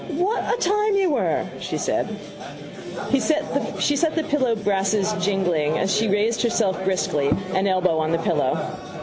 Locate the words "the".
4.15-4.55, 8.11-8.17